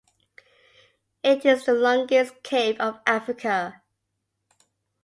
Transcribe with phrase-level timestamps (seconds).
[1.21, 3.83] It is the longest cave of Africa.